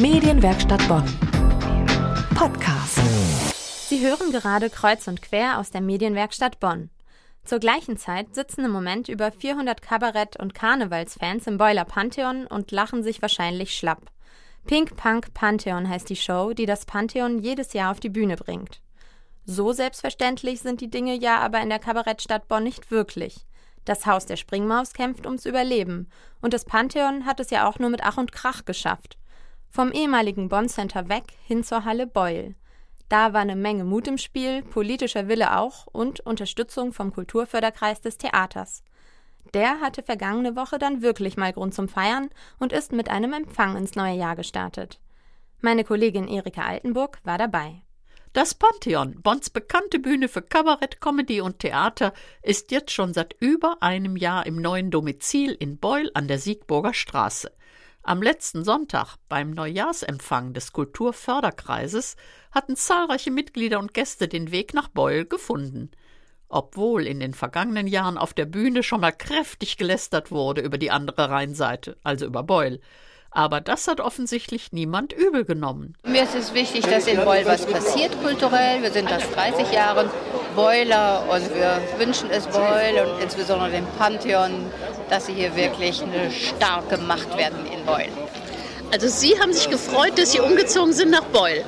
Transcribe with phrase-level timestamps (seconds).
[0.00, 1.02] Medienwerkstatt Bonn.
[2.36, 3.00] Podcast.
[3.88, 6.90] Sie hören gerade Kreuz und Quer aus der Medienwerkstatt Bonn.
[7.44, 12.70] Zur gleichen Zeit sitzen im Moment über 400 Kabarett- und Karnevalsfans im Boiler Pantheon und
[12.70, 14.12] lachen sich wahrscheinlich schlapp.
[14.68, 18.80] Pink Punk Pantheon heißt die Show, die das Pantheon jedes Jahr auf die Bühne bringt.
[19.46, 23.48] So selbstverständlich sind die Dinge ja aber in der Kabarettstadt Bonn nicht wirklich.
[23.84, 26.08] Das Haus der Springmaus kämpft ums Überleben
[26.40, 29.18] und das Pantheon hat es ja auch nur mit Ach und Krach geschafft.
[29.70, 32.54] Vom ehemaligen Bonn Center weg hin zur Halle Beul.
[33.08, 38.18] Da war eine Menge Mut im Spiel, politischer Wille auch und Unterstützung vom Kulturförderkreis des
[38.18, 38.82] Theaters.
[39.54, 42.28] Der hatte vergangene Woche dann wirklich mal Grund zum Feiern
[42.58, 45.00] und ist mit einem Empfang ins neue Jahr gestartet.
[45.60, 47.82] Meine Kollegin Erika Altenburg war dabei.
[48.34, 52.12] Das Pantheon, Bonns bekannte Bühne für Kabarett, Comedy und Theater,
[52.42, 56.92] ist jetzt schon seit über einem Jahr im neuen Domizil in Beul an der Siegburger
[56.92, 57.50] Straße.
[58.08, 62.16] Am letzten Sonntag beim Neujahrsempfang des Kulturförderkreises
[62.50, 65.90] hatten zahlreiche Mitglieder und Gäste den Weg nach Beul gefunden.
[66.48, 70.90] Obwohl in den vergangenen Jahren auf der Bühne schon mal kräftig gelästert wurde über die
[70.90, 72.80] andere Rheinseite, also über Beul,
[73.30, 75.94] aber das hat offensichtlich niemand übel genommen.
[76.04, 78.82] Mir ist es wichtig, dass in Beul was passiert kulturell.
[78.82, 80.10] Wir sind das 30 Jahre
[80.54, 84.50] Beuler und wir wünschen es Beul und insbesondere dem Pantheon,
[85.10, 88.08] dass sie hier wirklich eine starke Macht werden in Beul.
[88.90, 91.62] Also Sie haben sich gefreut, dass Sie umgezogen sind nach Beul.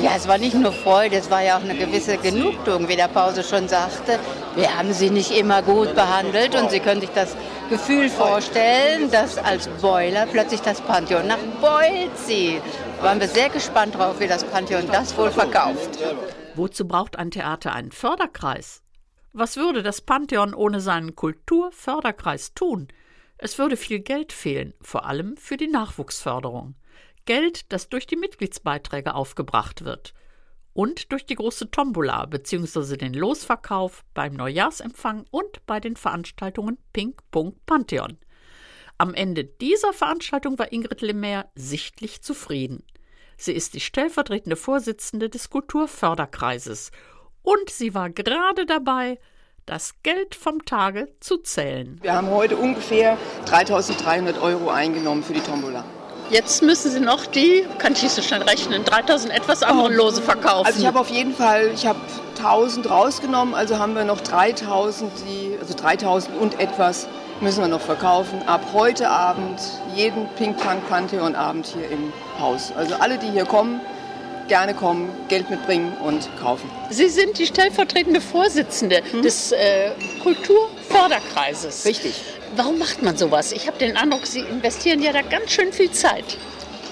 [0.00, 3.08] Ja, es war nicht nur Freude, es war ja auch eine gewisse Genugtuung, wie der
[3.08, 4.18] Pause schon sagte.
[4.54, 7.36] Wir haben sie nicht immer gut behandelt und Sie können sich das
[7.68, 12.62] Gefühl vorstellen, dass als Boiler plötzlich das Pantheon nach Beul zieht.
[13.02, 15.98] Waren wir sehr gespannt drauf, wie das Pantheon das wohl verkauft.
[16.54, 18.82] Wozu braucht ein Theater einen Förderkreis?
[19.32, 22.88] Was würde das Pantheon ohne seinen Kulturförderkreis tun?
[23.38, 26.74] Es würde viel Geld fehlen, vor allem für die Nachwuchsförderung.
[27.24, 30.14] Geld, das durch die Mitgliedsbeiträge aufgebracht wird
[30.74, 32.96] und durch die große Tombola bzw.
[32.96, 38.18] den Losverkauf beim Neujahrsempfang und bei den Veranstaltungen Pink Punk Pantheon.
[38.98, 42.84] Am Ende dieser Veranstaltung war Ingrid Lemaire sichtlich zufrieden.
[43.36, 46.92] Sie ist die stellvertretende Vorsitzende des Kulturförderkreises
[47.42, 49.18] und sie war gerade dabei,
[49.66, 51.98] das Geld vom Tage zu zählen.
[52.02, 53.16] Wir haben heute ungefähr
[53.46, 55.84] 3300 Euro eingenommen für die Tombola.
[56.32, 60.22] Jetzt müssen Sie noch die, kann ich nicht so schnell rechnen, 3000 etwas andere Lose
[60.22, 60.64] verkaufen.
[60.66, 61.98] Also ich habe auf jeden Fall, ich habe
[62.38, 67.06] 1000 rausgenommen, also haben wir noch 3000, die, also 3000 und etwas
[67.42, 68.40] müssen wir noch verkaufen.
[68.46, 69.60] Ab heute Abend,
[69.94, 72.10] jeden Pink Punk Pantheon Abend hier im
[72.40, 72.72] Haus.
[72.74, 73.82] Also alle, die hier kommen,
[74.48, 76.70] gerne kommen, Geld mitbringen und kaufen.
[76.88, 79.20] Sie sind die stellvertretende Vorsitzende hm?
[79.20, 79.90] des äh,
[80.22, 81.84] Kulturförderkreises.
[81.84, 82.14] Richtig.
[82.54, 83.52] Warum macht man sowas?
[83.52, 86.36] Ich habe den Eindruck, Sie investieren ja da ganz schön viel Zeit.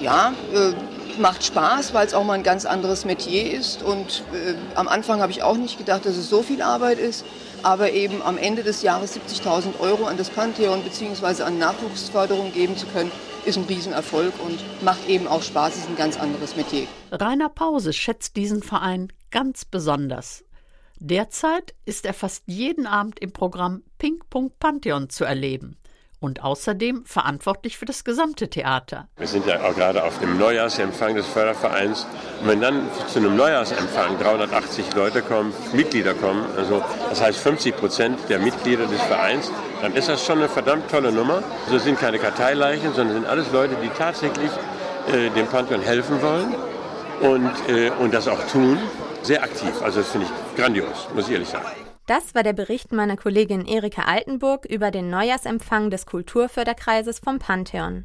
[0.00, 0.72] Ja, äh,
[1.18, 3.82] macht Spaß, weil es auch mal ein ganz anderes Metier ist.
[3.82, 7.24] Und äh, am Anfang habe ich auch nicht gedacht, dass es so viel Arbeit ist.
[7.62, 11.42] Aber eben am Ende des Jahres 70.000 Euro an das Pantheon bzw.
[11.42, 13.10] an Nachwuchsförderung geben zu können,
[13.46, 16.86] ist ein Riesenerfolg und macht eben auch Spaß, ist ein ganz anderes Metier.
[17.10, 20.44] Rainer Pause schätzt diesen Verein ganz besonders.
[20.98, 25.76] Derzeit ist er fast jeden Abend im Programm Pink Punk Pantheon zu erleben
[26.20, 29.06] und außerdem verantwortlich für das gesamte Theater.
[29.18, 32.06] Wir sind ja auch gerade auf dem Neujahrsempfang des Fördervereins.
[32.40, 37.76] Und wenn dann zu einem Neujahrsempfang 380 Leute kommen, Mitglieder kommen, also das heißt 50
[37.76, 39.52] Prozent der Mitglieder des Vereins,
[39.82, 41.42] dann ist das schon eine verdammt tolle Nummer.
[41.66, 44.50] Also es sind keine Karteileichen, sondern sind alles Leute, die tatsächlich
[45.12, 46.54] äh, dem Pantheon helfen wollen
[47.20, 48.78] und, äh, und das auch tun.
[49.26, 49.82] Sehr aktiv.
[49.82, 51.66] Also das finde ich grandios, muss ich ehrlich sagen.
[52.06, 58.04] Das war der Bericht meiner Kollegin Erika Altenburg über den Neujahrsempfang des Kulturförderkreises vom Pantheon.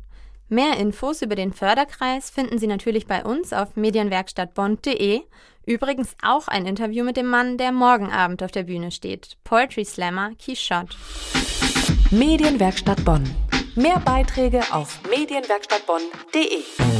[0.50, 5.22] Mehr Infos über den Förderkreis finden Sie natürlich bei uns auf medienwerkstattbond.de.
[5.68, 9.86] Übrigens auch ein Interview mit dem Mann, der morgen Abend auf der Bühne steht, Poetry
[9.86, 10.98] Slammer Quichotte.
[12.10, 13.24] Medienwerkstatt Bonn.
[13.76, 16.91] Mehr Beiträge auf medienwerkstattbonn.de.